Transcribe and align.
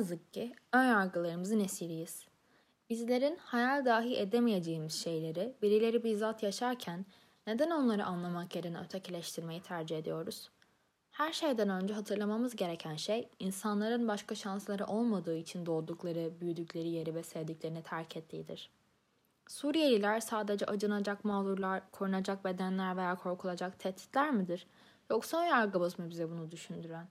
yazık 0.00 0.32
ki 0.32 0.52
ön 0.72 0.84
yargılarımızın 0.84 1.60
esiriyiz. 1.60 2.26
Bizlerin 2.90 3.36
hayal 3.36 3.84
dahi 3.84 4.16
edemeyeceğimiz 4.16 4.92
şeyleri 4.92 5.54
birileri 5.62 6.04
bizzat 6.04 6.42
yaşarken 6.42 7.06
neden 7.46 7.70
onları 7.70 8.04
anlamak 8.04 8.56
yerine 8.56 8.80
ötekileştirmeyi 8.80 9.62
tercih 9.62 9.98
ediyoruz? 9.98 10.50
Her 11.10 11.32
şeyden 11.32 11.68
önce 11.68 11.94
hatırlamamız 11.94 12.56
gereken 12.56 12.96
şey 12.96 13.28
insanların 13.38 14.08
başka 14.08 14.34
şansları 14.34 14.86
olmadığı 14.86 15.36
için 15.36 15.66
doğdukları, 15.66 16.40
büyüdükleri 16.40 16.88
yeri 16.88 17.14
ve 17.14 17.22
sevdiklerini 17.22 17.82
terk 17.82 18.16
ettiğidir. 18.16 18.70
Suriyeliler 19.48 20.20
sadece 20.20 20.66
acınacak 20.66 21.24
mağdurlar, 21.24 21.90
korunacak 21.90 22.44
bedenler 22.44 22.96
veya 22.96 23.14
korkulacak 23.14 23.78
tehditler 23.78 24.30
midir? 24.30 24.66
Yoksa 25.10 25.44
yargımız 25.44 25.98
mı 25.98 26.10
bize 26.10 26.30
bunu 26.30 26.50
düşündüren? 26.50 27.08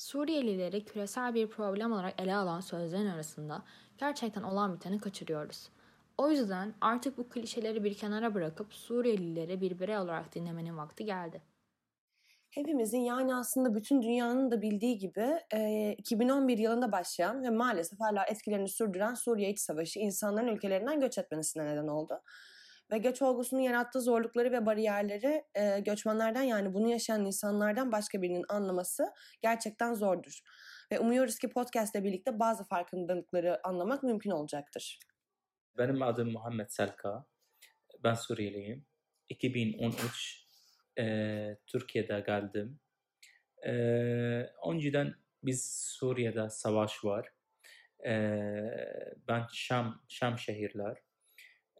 Suriyelileri 0.00 0.84
küresel 0.84 1.34
bir 1.34 1.50
problem 1.50 1.92
olarak 1.92 2.22
ele 2.22 2.36
alan 2.36 2.60
sözlerin 2.60 3.06
arasında 3.06 3.62
gerçekten 3.98 4.42
olan 4.42 4.74
biteni 4.74 4.98
kaçırıyoruz. 4.98 5.68
O 6.18 6.30
yüzden 6.30 6.74
artık 6.80 7.18
bu 7.18 7.28
klişeleri 7.28 7.84
bir 7.84 7.94
kenara 7.94 8.34
bırakıp 8.34 8.72
Suriyelileri 8.74 9.60
bir 9.60 9.78
birey 9.78 9.98
olarak 9.98 10.34
dinlemenin 10.34 10.76
vakti 10.76 11.04
geldi. 11.04 11.42
Hepimizin 12.50 13.00
yani 13.00 13.34
aslında 13.34 13.74
bütün 13.74 14.02
dünyanın 14.02 14.50
da 14.50 14.62
bildiği 14.62 14.98
gibi 14.98 15.40
e, 15.54 15.92
2011 15.98 16.58
yılında 16.58 16.92
başlayan 16.92 17.42
ve 17.42 17.50
maalesef 17.50 18.00
hala 18.00 18.24
etkilerini 18.24 18.68
sürdüren 18.68 19.14
Suriye 19.14 19.50
İç 19.50 19.60
Savaşı 19.60 19.98
insanların 19.98 20.48
ülkelerinden 20.48 21.00
göç 21.00 21.18
etmesine 21.18 21.64
neden 21.64 21.88
oldu. 21.88 22.22
Ve 22.92 22.98
göç 22.98 23.22
olgusunun 23.22 23.60
yarattığı 23.60 24.00
zorlukları 24.00 24.52
ve 24.52 24.66
bariyerleri 24.66 25.44
e, 25.54 25.80
göçmenlerden 25.80 26.42
yani 26.42 26.74
bunu 26.74 26.88
yaşayan 26.88 27.24
insanlardan 27.26 27.92
başka 27.92 28.22
birinin 28.22 28.44
anlaması 28.48 29.04
gerçekten 29.42 29.94
zordur. 29.94 30.40
Ve 30.92 30.98
umuyoruz 30.98 31.38
ki 31.38 31.48
podcast 31.48 31.94
ile 31.94 32.04
birlikte 32.04 32.38
bazı 32.38 32.64
farkındalıkları 32.64 33.66
anlamak 33.66 34.02
mümkün 34.02 34.30
olacaktır. 34.30 34.98
Benim 35.78 36.02
adım 36.02 36.32
Muhammed 36.32 36.68
Selka. 36.68 37.24
Ben 38.04 38.14
Suriyeliyim. 38.14 38.86
2013 39.28 40.46
e, 40.98 41.56
Türkiye'de 41.66 42.20
geldim. 42.26 42.80
E, 43.66 43.72
önceden 44.68 45.14
biz 45.42 45.64
Suriye'de 45.98 46.50
savaş 46.50 47.04
var. 47.04 47.28
E, 48.06 48.12
ben 49.28 49.46
Şam 49.52 50.02
Şam 50.08 50.38
şehirler. 50.38 50.96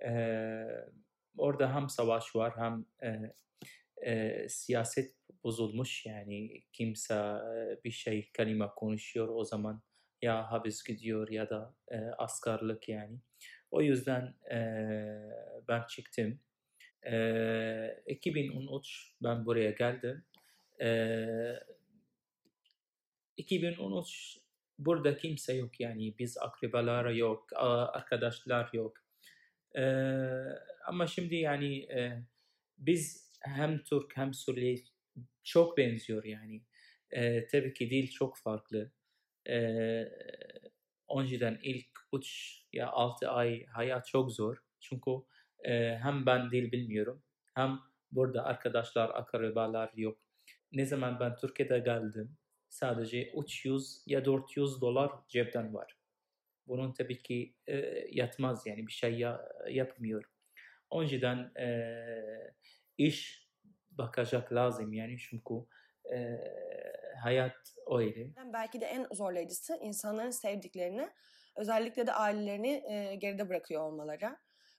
E, 0.04 0.12
orada 1.38 1.74
hem 1.74 1.88
savaş 1.88 2.36
var 2.36 2.52
hem 2.56 2.84
e, 3.02 3.32
e, 4.10 4.48
siyaset 4.48 5.14
bozulmuş 5.44 6.06
yani 6.06 6.62
kimse 6.72 7.34
bir 7.84 7.90
şey 7.90 8.30
kelime 8.36 8.68
konuşuyor 8.76 9.28
o 9.28 9.44
zaman 9.44 9.82
ya 10.22 10.52
hapis 10.52 10.84
gidiyor 10.84 11.28
ya 11.28 11.50
da 11.50 11.74
e, 11.88 11.96
askerlik 11.96 12.88
yani. 12.88 13.18
O 13.70 13.82
yüzden 13.82 14.34
e, 14.50 14.58
ben 15.68 15.82
çıktım. 15.88 16.40
E, 17.06 18.02
2013 18.06 19.14
ben 19.22 19.46
buraya 19.46 19.70
geldim. 19.70 20.24
E, 20.80 20.90
2013 23.36 24.38
burada 24.78 25.16
kimse 25.16 25.52
yok 25.52 25.80
yani 25.80 26.14
biz 26.18 26.38
akrabalar 26.38 27.10
yok, 27.10 27.46
arkadaşlar 27.56 28.70
yok. 28.72 28.96
E, 29.76 29.82
ama 30.86 31.06
şimdi 31.06 31.36
yani 31.36 31.78
e, 31.78 32.22
biz 32.78 33.30
hem 33.40 33.84
Türk 33.84 34.16
hem 34.16 34.34
Suriyeli 34.34 34.84
çok 35.44 35.78
benziyor 35.78 36.24
yani. 36.24 36.62
E, 37.10 37.46
tabii 37.46 37.74
ki 37.74 37.90
dil 37.90 38.10
çok 38.10 38.38
farklı. 38.38 38.92
E, 39.48 39.56
önceden 41.16 41.58
ilk 41.62 41.86
3 42.14 42.60
ya 42.72 42.90
6 42.90 43.28
ay 43.30 43.66
hayat 43.66 44.06
çok 44.06 44.32
zor. 44.32 44.56
Çünkü 44.80 45.10
e, 45.64 45.98
hem 45.98 46.26
ben 46.26 46.50
dil 46.50 46.72
bilmiyorum 46.72 47.22
hem 47.54 47.78
burada 48.12 48.44
arkadaşlar, 48.44 49.10
akrabalar 49.10 49.90
yok. 49.96 50.18
Ne 50.72 50.86
zaman 50.86 51.20
ben 51.20 51.36
Türkiye'de 51.36 51.78
geldim 51.78 52.36
sadece 52.68 53.32
300 53.32 54.02
ya 54.06 54.24
400 54.24 54.80
dolar 54.80 55.10
cepten 55.28 55.74
var. 55.74 55.99
Bunun 56.70 56.92
tabii 56.92 57.22
ki 57.22 57.54
e, 57.66 57.76
yatmaz 58.10 58.66
yani 58.66 58.86
bir 58.86 58.92
şey 58.92 59.18
ya, 59.18 59.48
yapmıyor. 59.70 60.24
Önceden 60.92 61.36
e, 61.60 61.68
iş 62.98 63.48
bakacak 63.90 64.52
lazım 64.52 64.92
yani 64.92 65.18
çünkü 65.18 65.54
e, 66.14 66.38
hayat 67.22 67.56
öyle. 67.90 68.30
Belki 68.52 68.80
de 68.80 68.86
en 68.86 69.06
zorlayıcısı 69.12 69.76
insanların 69.82 70.30
sevdiklerini 70.30 71.08
özellikle 71.56 72.06
de 72.06 72.12
ailelerini 72.12 72.82
e, 72.92 73.14
geride 73.14 73.48
bırakıyor 73.48 73.82
olmaları. 73.82 74.36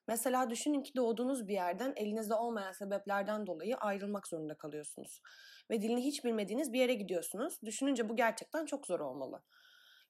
Mesela 0.07 0.50
düşünün 0.50 0.84
ki 0.84 0.96
doğduğunuz 0.96 1.47
bir 1.47 1.53
yerden 1.53 1.94
elinizde 1.96 2.34
olmayan 2.34 2.72
sebeplerden 2.72 3.47
dolayı 3.47 3.75
ayrılmak 3.75 4.28
zorunda 4.28 4.56
kalıyorsunuz. 4.56 5.22
Ve 5.69 5.81
dilini 5.81 6.06
hiç 6.06 6.25
bilmediğiniz 6.25 6.74
bir 6.74 6.80
yere 6.80 6.94
gidiyorsunuz. 6.94 7.59
Düşününce 7.66 8.09
bu 8.09 8.16
gerçekten 8.16 8.66
çok 8.66 8.88
zor 8.88 9.00
olmalı. 9.00 9.44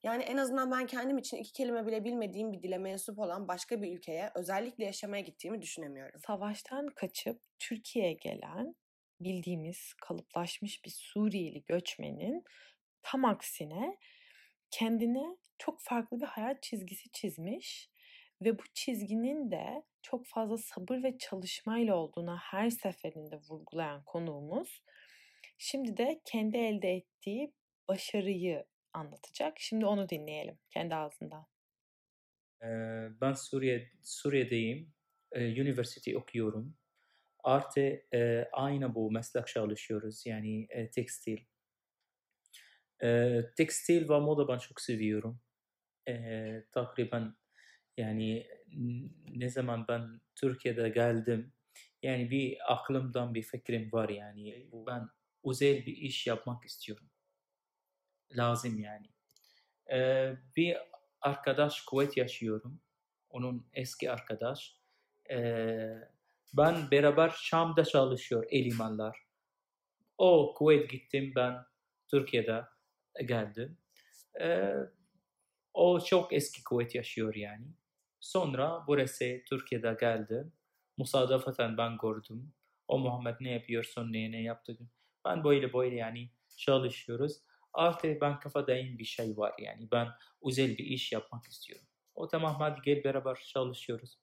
Yani 0.03 0.23
en 0.23 0.37
azından 0.37 0.71
ben 0.71 0.87
kendim 0.87 1.17
için 1.17 1.37
iki 1.37 1.53
kelime 1.53 1.87
bile 1.87 2.03
bilmediğim 2.03 2.53
bir 2.53 2.63
dile 2.63 2.77
mensup 2.77 3.19
olan 3.19 3.47
başka 3.47 3.81
bir 3.81 3.97
ülkeye 3.97 4.31
özellikle 4.35 4.85
yaşamaya 4.85 5.21
gittiğimi 5.21 5.61
düşünemiyorum. 5.61 6.19
Savaştan 6.27 6.87
kaçıp 6.87 7.41
Türkiye'ye 7.59 8.13
gelen 8.13 8.75
bildiğimiz 9.19 9.93
kalıplaşmış 9.93 10.85
bir 10.85 10.89
Suriyeli 10.89 11.63
göçmenin 11.65 12.43
tam 13.01 13.25
aksine 13.25 13.97
kendine 14.71 15.37
çok 15.57 15.81
farklı 15.81 16.21
bir 16.21 16.25
hayat 16.25 16.63
çizgisi 16.63 17.11
çizmiş 17.11 17.89
ve 18.41 18.59
bu 18.59 18.63
çizginin 18.73 19.51
de 19.51 19.83
çok 20.01 20.25
fazla 20.27 20.57
sabır 20.57 21.03
ve 21.03 21.17
çalışmayla 21.17 21.95
olduğuna 21.95 22.37
her 22.37 22.69
seferinde 22.69 23.39
vurgulayan 23.49 24.03
konuğumuz 24.03 24.83
şimdi 25.57 25.97
de 25.97 26.21
kendi 26.25 26.57
elde 26.57 26.89
ettiği 26.89 27.53
başarıyı 27.87 28.65
anlatacak. 28.93 29.59
Şimdi 29.59 29.85
onu 29.85 30.09
dinleyelim 30.09 30.59
kendi 30.69 30.95
ağzından. 30.95 31.45
Ben 33.21 33.33
Suriye 33.33 33.91
Suriye'deyim. 34.03 34.93
Üniversite 35.35 36.17
okuyorum. 36.17 36.77
Artı 37.43 38.01
aynı 38.51 38.95
bu 38.95 39.11
meslek 39.11 39.47
çalışıyoruz 39.47 40.25
yani 40.25 40.67
tekstil. 40.95 41.37
Tekstil 43.57 44.09
ve 44.09 44.19
moda 44.19 44.47
ben 44.47 44.57
çok 44.57 44.81
seviyorum. 44.81 45.41
Takriben 46.71 47.35
yani 47.97 48.47
ne 49.27 49.49
zaman 49.49 49.85
ben 49.87 50.21
Türkiye'de 50.35 50.89
geldim 50.89 51.53
yani 52.03 52.31
bir 52.31 52.73
aklımdan 52.73 53.33
bir 53.33 53.43
fikrim 53.43 53.91
var 53.91 54.09
yani 54.09 54.69
ben 54.73 55.09
özel 55.45 55.85
bir 55.85 55.97
iş 55.97 56.27
yapmak 56.27 56.65
istiyorum. 56.65 57.10
Lazım 58.37 58.79
yani. 58.79 59.07
Ee, 59.91 60.35
bir 60.57 60.77
arkadaş 61.21 61.81
Kuveyt 61.81 62.17
yaşıyorum. 62.17 62.81
Onun 63.29 63.67
eski 63.73 64.11
arkadaş. 64.11 64.77
Ee, 65.31 65.95
ben 66.53 66.91
beraber 66.91 67.29
Şam'da 67.29 67.85
çalışıyor 67.85 68.45
elimanlar. 68.49 69.17
O 70.17 70.53
Kuveyt 70.57 70.89
gittim 70.89 71.33
ben 71.35 71.65
Türkiye'de 72.07 72.65
geldim. 73.25 73.77
Ee, 74.41 74.73
o 75.73 75.99
çok 75.99 76.33
eski 76.33 76.63
Kuveyt 76.63 76.95
yaşıyor 76.95 77.35
yani. 77.35 77.65
Sonra 78.19 78.83
burası 78.87 79.41
Türkiye'de 79.49 79.97
geldim. 79.99 80.53
Musadafaten 80.97 81.77
ben 81.77 81.97
gördüm. 81.97 82.53
O 82.87 82.99
Muhammed 82.99 83.35
ne 83.39 83.51
yapıyorsun, 83.51 84.13
ne 84.13 84.31
ne 84.31 84.41
yaptı. 84.41 84.77
Ben 85.25 85.43
böyle 85.43 85.73
böyle 85.73 85.95
yani 85.95 86.29
çalışıyoruz. 86.57 87.41
Artık 87.73 88.21
ben 88.21 88.39
kafadayım 88.39 88.97
bir 88.97 89.05
şey 89.05 89.37
var 89.37 89.53
yani. 89.59 89.91
Ben 89.91 90.07
özel 90.45 90.77
bir 90.77 90.85
iş 90.85 91.11
yapmak 91.11 91.47
istiyorum. 91.47 91.87
O 92.15 92.27
tamam 92.27 92.55
hadi 92.59 92.81
gel 92.85 93.03
beraber 93.03 93.35
çalışıyoruz. 93.53 94.19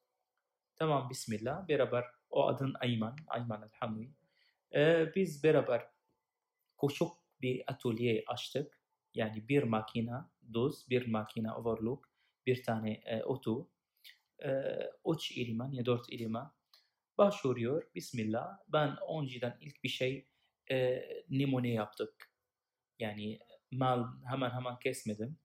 Tamam 0.76 1.10
bismillah 1.10 1.68
beraber 1.68 2.04
o 2.30 2.48
adın 2.48 2.74
Ayman, 2.80 3.16
Ayman 3.26 3.62
Elhamdi. 3.62 4.14
Ee, 4.74 5.12
biz 5.16 5.44
beraber 5.44 5.86
küçük 6.80 7.08
bir 7.40 7.64
atölye 7.66 8.24
açtık. 8.26 8.78
Yani 9.14 9.48
bir 9.48 9.62
makina 9.62 10.30
doz, 10.54 10.90
bir 10.90 11.06
makina 11.06 11.56
overlock, 11.56 12.08
bir 12.46 12.62
tane 12.62 12.92
e, 12.92 13.22
oto, 13.24 13.70
e, 14.44 14.50
üç 15.06 15.38
eleman 15.38 15.72
ya 15.72 15.86
dört 15.86 16.12
eleman 16.12 16.54
başvuruyor. 17.18 17.90
Bismillah. 17.94 18.58
Ben 18.68 18.96
önceden 19.18 19.58
ilk 19.60 19.84
bir 19.84 19.88
şey 19.88 20.28
e, 20.70 21.04
nimune 21.30 21.72
yaptık. 21.72 22.27
Yani 22.98 23.38
mal 23.70 24.06
hemen 24.30 24.50
hemen 24.50 24.78
kesmedim. 24.78 25.38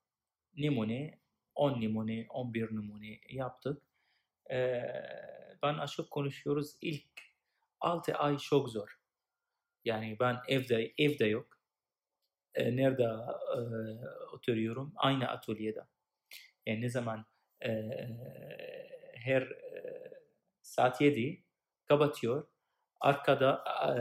Nimune, 0.57 1.19
10 1.55 1.79
nimune, 1.81 2.25
11 2.29 2.75
nimune 2.75 3.19
yaptık. 3.29 3.83
E, 4.51 4.83
ben 5.63 5.73
açık 5.73 6.11
konuşuyoruz. 6.11 6.77
İlk 6.81 7.05
6 7.79 8.15
ay 8.15 8.37
çok 8.37 8.69
zor. 8.69 8.99
Yani 9.85 10.17
ben 10.19 10.37
evde 10.47 10.93
evde 10.97 11.25
yok. 11.25 11.59
e, 12.55 12.75
nerede 12.75 13.03
e, 13.03 13.59
oturuyorum? 14.33 14.93
Aynı 14.95 15.27
atölyede. 15.29 15.81
Yani 16.65 16.81
ne 16.81 16.89
zaman 16.89 17.25
e, 17.65 17.71
her 19.15 19.41
e, 19.41 19.83
saat 20.61 21.01
7 21.01 21.43
kapatıyor. 21.85 22.47
Arkada 23.01 23.63
e, 23.85 23.91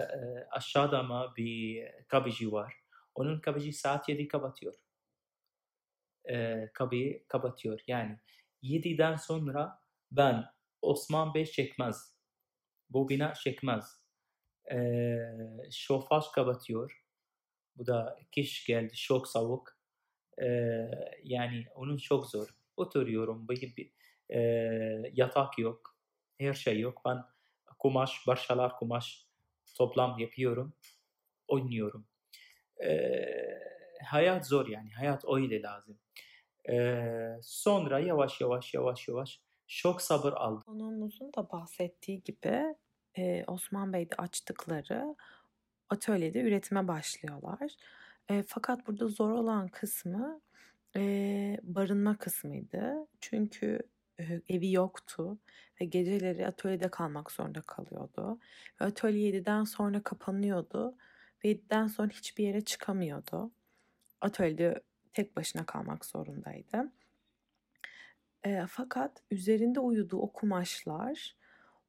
aşağıda 0.50 1.02
mı 1.02 1.32
bir 1.36 1.88
kapıcı 2.08 2.52
var. 2.52 2.81
Onun 3.14 3.40
kapıcı 3.40 3.72
saat 3.72 4.08
7 4.08 4.28
kapatıyor. 4.28 4.74
E, 6.30 6.68
kapıyı 6.74 7.26
kapatıyor. 7.28 7.80
Yani 7.86 8.18
7'den 8.62 9.16
sonra 9.16 9.80
ben 10.10 10.44
Osman 10.82 11.34
Bey 11.34 11.46
çekmez. 11.46 12.16
Bu 12.90 13.08
bina 13.08 13.34
çekmez. 13.34 14.02
E, 14.72 14.78
şofaj 15.70 16.24
kapatıyor. 16.34 17.04
Bu 17.76 17.86
da 17.86 18.18
kış 18.34 18.66
geldi. 18.66 18.94
Çok 18.94 19.28
soğuk. 19.28 19.78
E, 20.42 20.46
yani 21.24 21.66
onun 21.74 21.96
çok 21.96 22.26
zor. 22.26 22.48
Oturuyorum. 22.76 23.48
Bir, 23.48 23.76
bir, 23.76 23.92
e, 24.30 24.40
yatak 25.12 25.58
yok. 25.58 25.96
Her 26.38 26.54
şey 26.54 26.80
yok. 26.80 27.02
Ben 27.04 27.24
kumaş, 27.78 28.24
parçalar 28.26 28.76
kumaş 28.78 29.26
toplam 29.74 30.18
yapıyorum. 30.18 30.74
Oynuyorum. 31.48 32.06
Hayat 34.04 34.46
zor 34.46 34.68
yani. 34.68 34.90
Hayat 34.90 35.24
öyle 35.28 35.62
lazım. 35.62 35.98
E, 36.70 37.04
sonra 37.42 37.98
yavaş 37.98 38.40
yavaş 38.40 38.74
yavaş 38.74 39.08
yavaş 39.08 39.40
çok 39.66 40.02
sabır 40.02 40.32
aldım. 40.32 40.62
Konuğumuzun 40.66 41.32
da 41.36 41.50
bahsettiği 41.50 42.22
gibi 42.22 42.74
e, 43.18 43.44
Osman 43.46 43.92
Bey'de 43.92 44.14
açtıkları 44.14 45.16
atölyede 45.88 46.40
üretime 46.40 46.88
başlıyorlar. 46.88 47.72
E, 48.30 48.42
fakat 48.46 48.86
burada 48.86 49.08
zor 49.08 49.30
olan 49.30 49.68
kısmı 49.68 50.40
e, 50.96 51.02
barınma 51.62 52.16
kısmıydı. 52.18 53.06
Çünkü 53.20 53.78
evi 54.48 54.72
yoktu 54.72 55.38
ve 55.80 55.84
geceleri 55.84 56.46
atölyede 56.46 56.88
kalmak 56.88 57.30
zorunda 57.30 57.60
kalıyordu. 57.62 58.38
Ve 58.80 58.84
atölye 58.84 59.30
7'den 59.30 59.64
sonra 59.64 60.02
kapanıyordu 60.02 60.94
ve 61.44 61.52
7'den 61.52 61.86
sonra 61.86 62.08
hiçbir 62.08 62.44
yere 62.44 62.60
çıkamıyordu. 62.60 63.52
Atölyede 64.20 64.82
tek 65.12 65.36
başına 65.36 65.66
kalmak 65.66 66.04
zorundaydı. 66.04 66.92
E, 68.44 68.66
fakat 68.68 69.22
üzerinde 69.30 69.80
uyuduğu 69.80 70.18
o 70.18 70.32
kumaşlar 70.32 71.36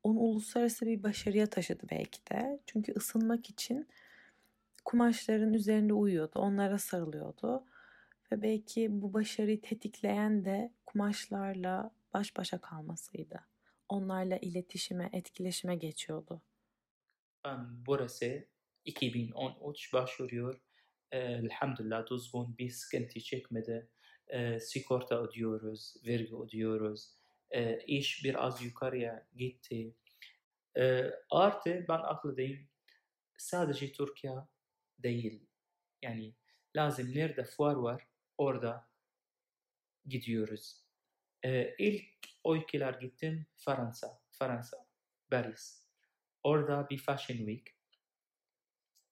onu 0.04 0.20
uluslararası 0.20 0.86
bir 0.86 1.04
başarıya 1.04 1.48
taşıdı 1.48 1.84
belki 1.92 2.20
de. 2.32 2.60
Çünkü 2.66 2.94
ısınmak 2.94 3.50
için 3.50 3.88
kumaşların 4.86 5.54
üzerinde 5.54 5.94
uyuyordu, 5.94 6.40
onlara 6.40 6.78
sarılıyordu. 6.78 7.66
Ve 8.32 8.42
belki 8.42 9.02
bu 9.02 9.14
başarıyı 9.14 9.62
tetikleyen 9.62 10.46
de 10.46 10.74
kumaşlarla 10.86 11.92
baş 12.14 12.38
başa 12.38 12.58
kalmasıydı. 12.58 13.40
Onlarla 13.90 14.38
iletişime, 14.38 15.10
etkileşime 15.14 15.76
geçiyordu. 15.76 16.42
Ben 17.46 17.86
burası 17.86 18.48
2013 18.86 19.94
başvuruyor. 19.94 20.62
Elhamdülillah 21.12 22.08
düzgün 22.10 22.58
bir 22.58 22.70
sıkıntı 22.70 23.20
çekmedi. 23.20 23.90
E, 24.28 24.60
sigorta 24.60 25.24
ödüyoruz, 25.24 25.96
vergi 26.08 26.36
ödüyoruz. 26.36 27.14
E, 27.52 27.80
iş 27.80 28.24
biraz 28.24 28.62
yukarıya 28.62 29.28
gitti. 29.36 29.96
E, 30.78 31.04
artı 31.30 31.86
ben 31.90 32.00
aklıdayım 32.00 32.68
sadece 33.38 33.92
Türkiye 33.92 34.34
değil. 35.00 35.48
Yani 36.02 36.34
lazım 36.76 37.16
nerede 37.16 37.44
fuar 37.44 37.76
var 37.76 38.08
orada 38.38 38.90
gidiyoruz. 40.06 40.84
E, 41.44 41.76
ilk 41.78 42.06
ülkeler 42.46 42.94
gittim 42.94 43.46
Fransa, 43.56 44.22
Fransa, 44.32 44.88
Paris. 45.32 45.84
Orada 46.44 46.90
bir 46.90 46.98
Fashion 46.98 47.38
Week. 47.38 47.83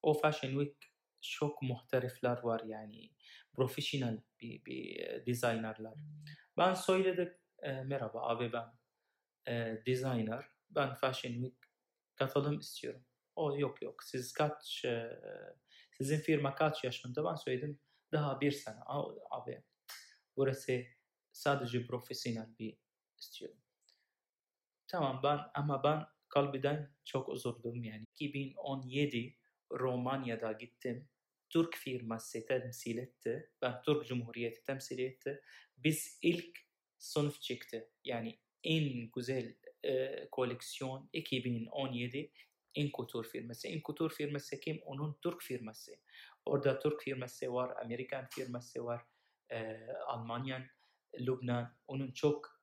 O 0.02 0.14
Fashion 0.14 0.50
Week 0.50 0.92
çok 1.20 1.62
muhterifler 1.62 2.42
var 2.42 2.62
yani 2.66 3.10
profesyonel 3.52 4.22
bir, 4.40 4.64
bir 4.64 5.26
designerlar. 5.26 5.94
Ben 6.56 6.74
söyledim 6.74 7.34
e, 7.62 7.72
merhaba 7.72 8.28
abi 8.28 8.52
ben 8.52 8.66
e, 9.48 9.82
designer 9.86 10.44
ben 10.70 10.94
Fashion 10.94 11.32
Week 11.32 11.56
katılım 12.14 12.58
istiyorum. 12.58 13.04
O 13.36 13.58
yok 13.58 13.82
yok 13.82 14.04
siz 14.04 14.32
kaç 14.32 14.84
e, 14.84 15.20
sizin 15.92 16.18
firma 16.18 16.54
kaç 16.54 16.84
yaşında 16.84 17.24
ben 17.24 17.34
söyledim 17.34 17.80
daha 18.12 18.40
bir 18.40 18.52
sene 18.52 18.78
abi 19.30 19.62
burası 20.36 20.82
sadece 21.32 21.86
profesyonel 21.86 22.58
bir 22.58 22.78
istiyorum. 23.18 23.58
Tamam 24.88 25.20
ben 25.22 25.40
ama 25.54 25.84
ben 25.84 26.06
kalbiden 26.28 26.94
çok 27.04 27.34
üzüldüm 27.34 27.84
yani 27.84 28.04
2017 28.14 29.36
Romanya'da 29.72 30.52
gittim 30.52 31.08
Türk 31.50 31.76
firması 31.76 32.46
temsil 32.46 32.98
etti. 32.98 33.50
Ben 33.62 33.82
Türk 33.82 34.06
Cumhuriyeti 34.06 34.64
temsil 34.64 34.98
etti. 34.98 35.42
Biz 35.76 36.18
ilk 36.22 36.58
sınıf 36.98 37.40
çıktı. 37.40 37.90
Yani 38.04 38.38
en 38.64 39.10
güzel 39.16 39.54
e, 39.84 40.28
koleksiyon 40.30 41.08
2017 41.12 42.32
Inkutur 42.74 43.24
firması. 43.24 43.68
Inkutur 43.68 44.10
firması 44.10 44.60
kim? 44.60 44.80
Onun 44.84 45.18
Türk 45.22 45.42
firması. 45.42 45.92
Orada 46.44 46.78
Türk 46.78 47.02
firması 47.02 47.52
var, 47.52 47.76
Amerikan 47.84 48.26
firması 48.30 48.84
var, 48.84 49.02
e, 49.50 49.86
Almanya, 50.06 50.66
Lübnan. 51.20 51.76
Onun 51.86 52.12
çok 52.12 52.62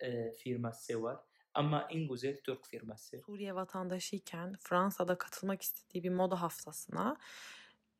e, 0.00 0.32
firması 0.32 1.02
var. 1.02 1.20
Ama 1.58 1.88
en 1.90 2.08
güzel 2.08 2.36
Türk 2.36 2.66
firması. 2.66 3.18
Suriye 3.18 3.54
vatandaşıyken 3.54 4.56
Fransa'da 4.60 5.18
katılmak 5.18 5.62
istediği 5.62 6.04
bir 6.04 6.10
moda 6.10 6.42
haftasına 6.42 7.16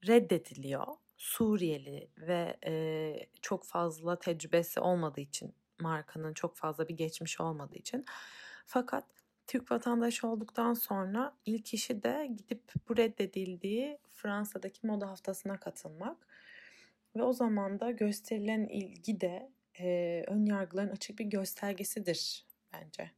reddediliyor. 0.06 0.86
Suriyeli 1.16 2.08
ve 2.18 2.56
e, 2.66 2.72
çok 3.42 3.64
fazla 3.64 4.18
tecrübesi 4.18 4.80
olmadığı 4.80 5.20
için 5.20 5.54
markanın 5.80 6.34
çok 6.34 6.56
fazla 6.56 6.88
bir 6.88 6.96
geçmiş 6.96 7.40
olmadığı 7.40 7.76
için. 7.76 8.04
Fakat 8.66 9.04
Türk 9.46 9.70
vatandaşı 9.70 10.28
olduktan 10.28 10.74
sonra 10.74 11.36
ilk 11.46 11.74
işi 11.74 12.02
de 12.02 12.30
gidip 12.36 12.62
bu 12.88 12.96
reddedildiği 12.96 13.98
Fransa'daki 14.10 14.86
moda 14.86 15.08
haftasına 15.08 15.60
katılmak. 15.60 16.26
Ve 17.16 17.22
o 17.22 17.32
zaman 17.32 17.80
da 17.80 17.90
gösterilen 17.90 18.64
ilgi 18.64 19.20
de 19.20 19.52
e, 19.80 20.24
ön 20.28 20.46
yargıların 20.46 20.88
açık 20.88 21.18
bir 21.18 21.24
göstergesidir 21.24 22.46
bence. 22.72 23.10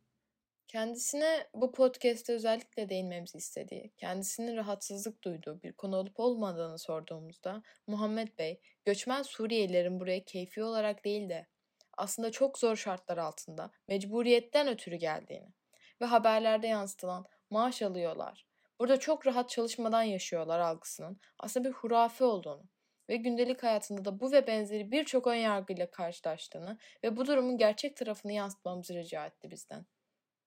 Kendisine 0.70 1.46
bu 1.54 1.72
podcast'te 1.72 2.32
özellikle 2.32 2.88
değinmemizi 2.88 3.38
istediği, 3.38 3.92
kendisinin 3.96 4.56
rahatsızlık 4.56 5.24
duyduğu 5.24 5.62
bir 5.62 5.72
konu 5.72 5.96
olup 5.96 6.20
olmadığını 6.20 6.78
sorduğumuzda 6.78 7.62
Muhammed 7.86 8.38
Bey, 8.38 8.60
göçmen 8.84 9.22
Suriyelilerin 9.22 10.00
buraya 10.00 10.24
keyfi 10.24 10.62
olarak 10.62 11.04
değil 11.04 11.28
de 11.28 11.46
aslında 11.96 12.32
çok 12.32 12.58
zor 12.58 12.76
şartlar 12.76 13.18
altında 13.18 13.70
mecburiyetten 13.88 14.68
ötürü 14.68 14.96
geldiğini 14.96 15.48
ve 16.00 16.04
haberlerde 16.04 16.66
yansıtılan 16.66 17.26
maaş 17.50 17.82
alıyorlar, 17.82 18.46
burada 18.78 19.00
çok 19.00 19.26
rahat 19.26 19.50
çalışmadan 19.50 20.02
yaşıyorlar 20.02 20.60
algısının 20.60 21.20
aslında 21.38 21.68
bir 21.68 21.74
hurafe 21.74 22.24
olduğunu 22.24 22.64
ve 23.08 23.16
gündelik 23.16 23.62
hayatında 23.62 24.04
da 24.04 24.20
bu 24.20 24.32
ve 24.32 24.46
benzeri 24.46 24.90
birçok 24.90 25.26
ön 25.26 25.34
yargıyla 25.34 25.90
karşılaştığını 25.90 26.78
ve 27.04 27.16
bu 27.16 27.26
durumun 27.26 27.58
gerçek 27.58 27.96
tarafını 27.96 28.32
yansıtmamızı 28.32 28.94
rica 28.94 29.26
etti 29.26 29.50
bizden. 29.50 29.86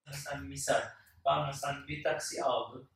Mesela 0.08 0.38
misal, 0.38 0.82
ben 1.26 1.46
mesela 1.46 1.88
bir 1.88 2.04
taksi 2.04 2.44
aldım. 2.44 2.90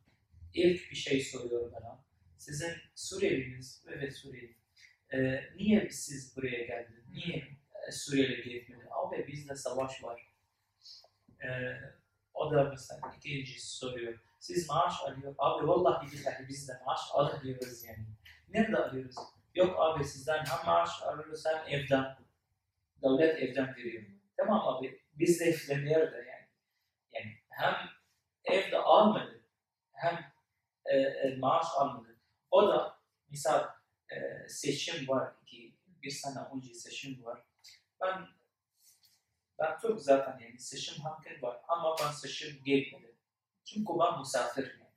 İlk 0.54 0.92
bir 0.92 0.96
şey 0.96 1.22
soruyorum 1.24 1.74
bana. 1.74 2.04
Sizin 2.38 2.74
Suriyeliniz, 2.96 3.86
evet 3.88 4.18
Suriyeli. 4.18 4.58
Ee, 5.14 5.44
niye 5.56 5.90
siz 5.90 6.38
buraya 6.38 6.66
geldiniz? 6.66 7.06
Niye 7.12 7.48
e, 7.88 7.92
Suriyeli 7.92 8.44
gitmedi? 8.44 8.88
Abi 8.92 9.28
bizde 9.28 9.56
savaş 9.56 10.04
var. 10.04 10.28
Ee, 11.44 11.78
o 12.34 12.52
da 12.52 12.64
mesela 12.64 13.14
ikinci 13.18 13.68
soruyor. 13.68 14.20
Siz 14.40 14.70
maaş 14.70 14.94
alıyor. 15.02 15.36
Abi 15.38 15.68
vallahi 15.68 16.12
billahi 16.12 16.48
biz 16.48 16.70
de 16.70 16.74
maaş 16.86 17.00
alıyoruz 17.14 17.84
yani. 17.84 18.06
Nerede 18.50 18.78
alıyoruz? 18.78 19.16
Yok 19.56 19.76
abi 19.80 20.04
sizden 20.04 20.46
hem 20.46 20.66
maaş 20.66 20.90
alıyoruz 21.02 21.44
hem 21.46 21.80
evden. 21.80 22.18
Devlet 23.04 23.40
evden 23.40 23.76
veriyor. 23.76 24.04
Tamam 24.38 24.68
abi 24.68 25.02
biz 25.14 25.40
de 25.40 25.46
evde 25.46 25.86
nerede 25.86 26.27
hem 27.58 27.76
evde 28.44 28.78
almadı 28.78 29.42
hem 29.92 30.34
e, 30.86 30.98
e, 30.98 31.36
maaş 31.36 31.66
almadı. 31.76 32.18
O 32.52 32.68
da 32.68 33.00
misal 33.30 33.68
e, 34.12 34.50
seçim 34.50 35.08
var 35.08 35.46
ki 35.46 35.76
bir 36.04 36.10
sene 36.10 36.40
önce 36.56 36.74
seçim 36.74 37.26
var. 37.26 37.44
Ben 38.02 38.28
ben 39.60 39.78
çok 39.82 40.02
zaten 40.02 40.40
yani 40.40 40.60
seçim 40.60 41.04
hakkım 41.04 41.42
var 41.42 41.62
ama 41.68 41.96
ben 42.04 42.12
seçim 42.12 42.64
gelmedi. 42.64 43.16
Çünkü 43.66 43.94
ben 44.00 44.20
misafir 44.20 44.64
yani. 44.64 44.88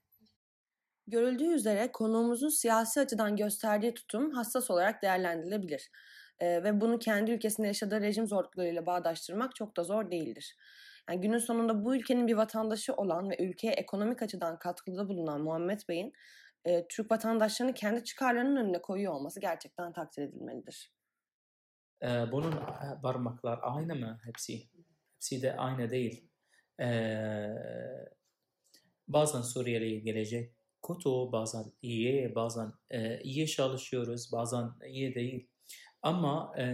Görüldüğü 1.07 1.55
üzere 1.55 1.93
konuğumuzun 1.93 2.49
siyasi 2.49 3.01
açıdan 3.01 3.37
gösterdiği 3.37 3.95
tutum 3.95 4.31
hassas 4.31 4.71
olarak 4.71 5.03
değerlendirilebilir. 5.03 5.91
Ve 6.43 6.81
bunu 6.81 6.99
kendi 6.99 7.31
ülkesinde 7.31 7.67
yaşadığı 7.67 8.01
rejim 8.01 8.27
zorluklarıyla 8.27 8.87
bağdaştırmak 8.87 9.55
çok 9.55 9.77
da 9.77 9.85
zor 9.85 10.11
değildir. 10.11 10.57
Yani 11.09 11.21
günün 11.21 11.39
sonunda 11.39 11.85
bu 11.85 11.97
ülkenin 11.97 12.27
bir 12.27 12.35
vatandaşı 12.35 12.95
olan 12.95 13.31
ve 13.31 13.37
ülkeye 13.39 13.73
ekonomik 13.73 14.23
açıdan 14.23 14.59
katkıda 14.59 15.09
bulunan 15.09 15.41
Muhammed 15.41 15.81
Bey'in 15.89 16.13
e, 16.65 16.87
Türk 16.89 17.11
vatandaşlarını 17.11 17.75
kendi 17.75 18.05
çıkarlarının 18.05 18.57
önüne 18.57 18.83
koyuyor 18.83 19.13
olması 19.13 19.41
gerçekten 19.41 19.93
takdir 19.93 20.23
edilmelidir. 20.23 20.93
Ee, 22.03 22.33
bunun 22.33 22.55
parmaklar 23.03 23.59
aynı 23.63 23.95
mı 23.95 24.21
hepsi? 24.25 24.69
Hepsi 25.15 25.43
de 25.43 25.57
aynı 25.57 25.91
değil. 25.91 26.31
Ee, 26.81 27.49
bazen 29.09 29.43
Suriyeli'ye 29.43 29.99
gelecek 29.99 30.55
kötü, 30.87 31.09
bazen 31.09 31.65
iyi, 31.83 32.35
bazen 32.35 32.73
e, 32.91 33.21
iyi 33.21 33.49
çalışıyoruz, 33.49 34.33
bazen 34.33 34.71
iyi 34.87 35.15
değil. 35.15 35.49
Ama 36.03 36.55
e, 36.59 36.65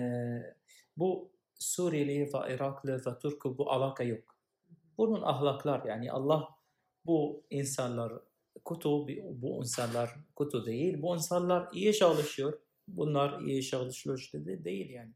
bu 0.97 1.33
Suriyeli 1.55 2.31
ve 2.35 2.55
Iraklı 2.55 3.03
ve 3.07 3.19
Türk 3.19 3.45
bu 3.45 3.73
alaka 3.73 4.05
yok. 4.05 4.37
Bunun 4.99 5.23
ahlaklar 5.23 5.85
yani 5.85 6.13
Allah 6.13 6.49
bu 7.07 7.45
insanlar 7.51 8.13
kötü, 8.69 8.89
bu 9.43 9.59
insanlar 9.59 10.17
kötü 10.39 10.67
değil. 10.67 11.03
Bu 11.03 11.15
insanlar 11.15 11.69
iyi 11.73 11.95
çalışıyor. 11.95 12.61
Bunlar 12.89 13.41
iyi 13.41 13.63
çalışıyor 13.63 14.31
değil 14.65 14.91
yani. 14.91 15.13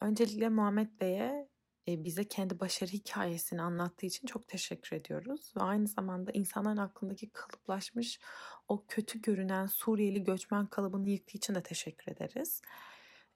Öncelikle 0.00 0.48
Muhammed 0.48 1.00
Bey'e 1.00 1.51
bize 1.88 2.24
kendi 2.24 2.60
başarı 2.60 2.90
hikayesini 2.90 3.62
anlattığı 3.62 4.06
için 4.06 4.26
çok 4.26 4.48
teşekkür 4.48 4.96
ediyoruz. 4.96 5.52
Ve 5.56 5.60
aynı 5.60 5.86
zamanda 5.86 6.30
insanların 6.32 6.76
aklındaki 6.76 7.30
kalıplaşmış 7.30 8.20
o 8.68 8.84
kötü 8.88 9.22
görünen 9.22 9.66
Suriyeli 9.66 10.24
göçmen 10.24 10.66
kalıbını 10.66 11.10
yıktığı 11.10 11.38
için 11.38 11.54
de 11.54 11.62
teşekkür 11.62 12.12
ederiz. 12.12 12.62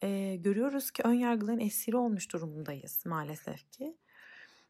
E, 0.03 0.37
görüyoruz 0.37 0.91
ki 0.91 1.03
ön 1.05 1.15
yargıların 1.15 1.61
esiri 1.61 1.97
olmuş 1.97 2.33
durumundayız 2.33 3.07
maalesef 3.07 3.73
ki. 3.73 3.97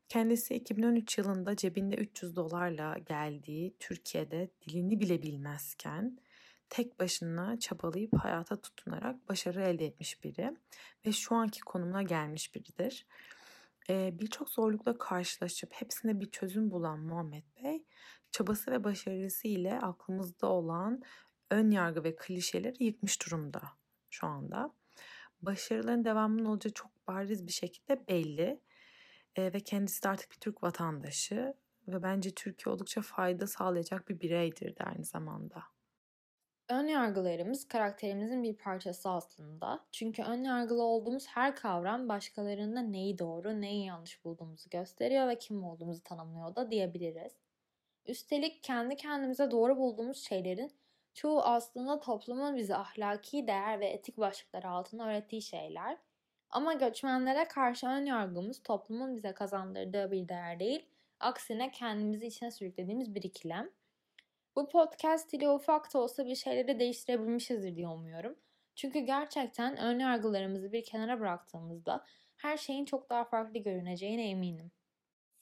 Kendisi 0.09 0.55
2013 0.55 1.19
yılında 1.19 1.57
cebinde 1.57 1.97
300 1.97 2.37
dolarla 2.37 2.99
geldiği 2.99 3.75
Türkiye'de 3.79 4.51
dilini 4.63 5.01
bile 5.01 5.23
bilmezken 5.23 6.19
tek 6.71 7.01
başına 7.01 7.59
çabalayıp 7.59 8.19
hayata 8.19 8.57
tutunarak 8.57 9.29
başarı 9.29 9.63
elde 9.63 9.87
etmiş 9.87 10.25
biri 10.25 10.57
ve 11.07 11.13
şu 11.13 11.35
anki 11.35 11.61
konumuna 11.61 12.03
gelmiş 12.03 12.55
biridir. 12.55 13.07
Birçok 13.89 14.49
zorlukla 14.49 14.99
karşılaşıp 14.99 15.73
hepsine 15.73 16.21
bir 16.21 16.31
çözüm 16.31 16.71
bulan 16.71 17.01
Muhammed 17.01 17.45
Bey, 17.63 17.85
çabası 18.31 18.71
ve 18.71 18.85
başarısı 18.85 19.49
ile 19.49 19.81
aklımızda 19.81 20.47
olan 20.47 21.03
ön 21.51 21.71
yargı 21.71 22.05
ve 22.05 22.17
klişeleri 22.17 22.85
yıkmış 22.85 23.27
durumda 23.27 23.63
şu 24.11 24.27
anda. 24.27 24.75
Başarıların 25.43 26.05
devamının 26.05 26.45
olacağı 26.45 26.73
çok 26.73 27.07
bariz 27.09 27.47
bir 27.47 27.53
şekilde 27.53 28.09
belli 28.09 28.61
ee, 29.37 29.53
ve 29.53 29.61
kendisi 29.61 30.03
de 30.03 30.09
artık 30.09 30.31
bir 30.31 30.37
Türk 30.37 30.63
vatandaşı 30.63 31.55
ve 31.89 32.03
bence 32.03 32.31
Türkiye 32.31 32.73
oldukça 32.73 33.03
fayda 33.03 33.47
sağlayacak 33.47 34.09
bir 34.09 34.21
bireydir 34.21 34.77
de 34.77 34.85
aynı 34.85 35.05
zamanda. 35.05 35.76
Ön 36.69 36.87
yargılarımız 36.87 37.69
karakterimizin 37.69 38.43
bir 38.43 38.57
parçası 38.57 39.11
aslında. 39.11 39.85
Çünkü 39.93 40.23
ön 40.23 40.45
yargılı 40.45 40.83
olduğumuz 40.83 41.27
her 41.27 41.57
kavram 41.57 42.09
başkalarında 42.09 42.81
neyi 42.81 43.19
doğru, 43.19 43.61
neyi 43.61 43.87
yanlış 43.87 44.25
bulduğumuzu 44.25 44.71
gösteriyor 44.71 45.29
ve 45.29 45.39
kim 45.39 45.65
olduğumuzu 45.65 46.03
tanımlıyor 46.03 46.57
da 46.57 46.71
diyebiliriz. 46.71 47.33
Üstelik 48.07 48.63
kendi 48.63 48.97
kendimize 48.97 49.51
doğru 49.51 49.77
bulduğumuz 49.77 50.19
şeylerin 50.25 50.73
çoğu 51.15 51.43
aslında 51.43 52.01
toplumun 52.01 52.57
bize 52.57 52.77
ahlaki 52.77 53.47
değer 53.47 53.81
ve 53.81 53.87
etik 53.87 54.19
başlıkları 54.19 54.69
altında 54.69 55.07
öğrettiği 55.07 55.43
şeyler. 55.43 55.99
Ama 56.51 56.73
göçmenlere 56.73 57.49
karşı 57.49 57.87
ön 57.87 58.05
yargımız 58.07 58.63
toplumun 58.63 59.17
bize 59.17 59.33
kazandırdığı 59.33 60.11
bir 60.11 60.29
değer 60.29 60.61
değil, 60.61 60.87
aksine 61.21 61.71
kendimizi 61.71 62.27
içine 62.27 62.51
sürüklediğimiz 62.51 63.15
bir 63.15 63.23
ikilem. 63.23 63.71
Bu 64.57 64.69
podcast 64.69 65.35
ile 65.35 65.51
ufak 65.51 65.95
da 65.95 65.99
olsa 65.99 66.27
bir 66.27 66.35
şeyleri 66.35 66.79
değiştirebilmişizdir 66.79 67.77
diye 67.77 67.89
umuyorum. 67.89 68.37
Çünkü 68.75 68.99
gerçekten 68.99 69.77
ön 69.77 69.99
yargılarımızı 69.99 70.73
bir 70.73 70.85
kenara 70.85 71.21
bıraktığımızda 71.21 72.05
her 72.37 72.57
şeyin 72.57 72.85
çok 72.85 73.11
daha 73.11 73.25
farklı 73.25 73.59
görüneceğine 73.59 74.31
eminim. 74.31 74.73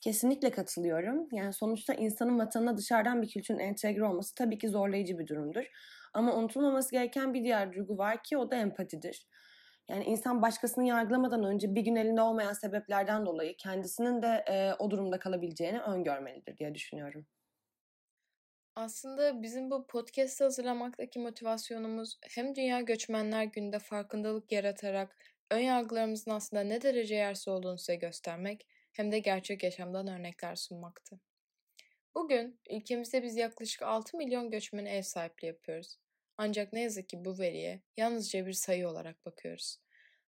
Kesinlikle 0.01 0.51
katılıyorum. 0.51 1.27
Yani 1.31 1.53
sonuçta 1.53 1.93
insanın 1.93 2.39
vatanına 2.39 2.77
dışarıdan 2.77 3.21
bir 3.21 3.27
kültürün 3.27 3.59
entegre 3.59 4.05
olması 4.05 4.35
tabii 4.35 4.57
ki 4.57 4.69
zorlayıcı 4.69 5.19
bir 5.19 5.27
durumdur. 5.27 5.65
Ama 6.13 6.35
unutulmaması 6.35 6.91
gereken 6.91 7.33
bir 7.33 7.43
diğer 7.43 7.73
duygu 7.73 7.97
var 7.97 8.23
ki 8.23 8.37
o 8.37 8.51
da 8.51 8.55
empatidir. 8.55 9.27
Yani 9.89 10.03
insan 10.03 10.41
başkasını 10.41 10.87
yargılamadan 10.87 11.43
önce 11.43 11.75
bir 11.75 11.81
gün 11.81 11.95
elinde 11.95 12.21
olmayan 12.21 12.53
sebeplerden 12.53 13.25
dolayı 13.25 13.57
kendisinin 13.57 14.21
de 14.21 14.43
e, 14.47 14.73
o 14.79 14.91
durumda 14.91 15.19
kalabileceğini 15.19 15.81
öngörmelidir 15.81 16.57
diye 16.57 16.75
düşünüyorum. 16.75 17.25
Aslında 18.75 19.41
bizim 19.41 19.71
bu 19.71 19.87
podcast'ı 19.87 20.43
hazırlamaktaki 20.43 21.19
motivasyonumuz 21.19 22.19
hem 22.29 22.55
Dünya 22.55 22.81
Göçmenler 22.81 23.43
Günü'nde 23.43 23.79
farkındalık 23.79 24.51
yaratarak 24.51 25.17
ön 25.51 25.59
yargılarımızın 25.59 26.31
aslında 26.31 26.63
ne 26.63 26.81
derece 26.81 27.15
yersiz 27.15 27.47
olduğunu 27.47 27.77
size 27.77 27.95
göstermek 27.95 28.67
hem 28.93 29.11
de 29.11 29.19
gerçek 29.19 29.63
yaşamdan 29.63 30.07
örnekler 30.07 30.55
sunmaktı. 30.55 31.19
Bugün 32.15 32.59
ülkemizde 32.69 33.23
biz 33.23 33.35
yaklaşık 33.35 33.81
6 33.81 34.17
milyon 34.17 34.51
göçmene 34.51 34.97
ev 34.97 35.01
sahipliği 35.01 35.47
yapıyoruz. 35.47 35.97
Ancak 36.37 36.73
ne 36.73 36.81
yazık 36.81 37.09
ki 37.09 37.25
bu 37.25 37.39
veriye 37.39 37.81
yalnızca 37.97 38.45
bir 38.45 38.53
sayı 38.53 38.87
olarak 38.87 39.25
bakıyoruz. 39.25 39.77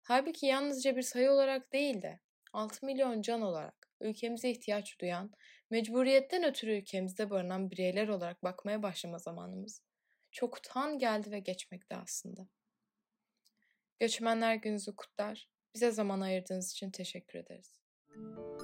Halbuki 0.02 0.46
yalnızca 0.46 0.96
bir 0.96 1.02
sayı 1.02 1.32
olarak 1.32 1.74
değil 1.74 2.02
de 2.02 2.20
6 2.54 2.86
milyon 2.86 3.22
can 3.22 3.42
olarak 3.42 3.90
ülkemize 4.02 4.50
ihtiyaç 4.50 5.00
duyan 5.00 5.32
mecburiyetten 5.70 6.44
ötürü 6.44 6.72
ülkemizde 6.72 7.30
barınan 7.30 7.72
bireyler 7.72 8.08
olarak 8.08 8.44
bakmaya 8.44 8.84
başlama 8.84 9.20
zamanımız 9.20 9.82
çoktan 10.32 11.00
geldi 11.00 11.32
ve 11.32 11.40
geçmekte 11.40 11.96
aslında. 11.96 12.48
Göçmenler 14.00 14.56
gününüzü 14.56 14.96
kutlar. 14.96 15.50
Bize 15.74 15.92
zaman 15.92 16.22
ayırdığınız 16.22 16.72
için 16.72 16.92
teşekkür 16.92 17.40
ederiz. 17.40 17.76
Müzik 18.08 18.55